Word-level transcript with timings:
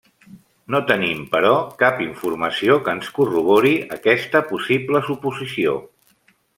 No 0.75 0.79
tenim 0.91 1.19
però, 1.35 1.51
cap 1.83 2.01
informació 2.07 2.79
que 2.89 2.97
ens 2.99 3.13
corrobori 3.19 3.77
aquesta 4.01 4.45
possible 4.53 5.07
suposició. 5.13 5.81